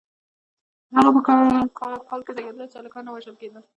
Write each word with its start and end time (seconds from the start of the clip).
هغه 0.95 1.09
په 1.15 1.19
هغه 1.27 1.61
کال 2.09 2.21
کې 2.25 2.31
زیږیدلی 2.35 2.65
و 2.65 2.71
چې 2.71 2.77
هلکان 2.81 3.03
نه 3.05 3.11
وژل 3.13 3.35
کېدل. 3.41 3.63